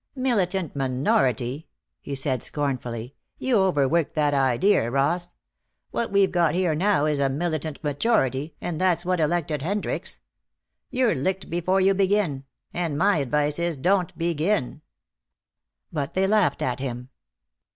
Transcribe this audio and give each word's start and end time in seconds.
"Militant 0.15 0.75
minority!" 0.75 1.67
he 1.99 2.15
said 2.15 2.41
scornfully, 2.41 3.13
"you 3.37 3.57
overwork 3.59 4.15
that 4.15 4.33
idea, 4.33 4.89
Ross. 4.89 5.35
What 5.91 6.11
we've 6.11 6.31
got 6.31 6.55
here 6.55 6.73
now 6.73 7.05
is 7.05 7.19
a 7.19 7.29
militant 7.29 7.83
majority, 7.83 8.55
and 8.59 8.81
that's 8.81 9.05
what 9.05 9.19
elected 9.19 9.61
Hendricks. 9.61 10.19
You're 10.89 11.13
licked 11.13 11.51
before 11.51 11.81
you 11.81 11.93
begin. 11.93 12.45
And 12.73 12.97
my 12.97 13.17
advice 13.17 13.59
is, 13.59 13.77
don't 13.77 14.17
begin." 14.17 14.81
But 15.93 16.15
they 16.15 16.25
laughed 16.25 16.63
at 16.63 16.79
him. 16.79 17.09